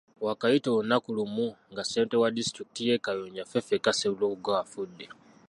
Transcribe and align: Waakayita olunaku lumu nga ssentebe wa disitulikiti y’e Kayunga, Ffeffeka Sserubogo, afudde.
Waakayita 0.25 0.69
olunaku 0.71 1.09
lumu 1.17 1.47
nga 1.71 1.83
ssentebe 1.85 2.21
wa 2.23 2.33
disitulikiti 2.37 2.81
y’e 2.87 2.97
Kayunga, 3.05 3.47
Ffeffeka 3.51 3.91
Sserubogo, 3.93 4.51
afudde. 4.63 5.05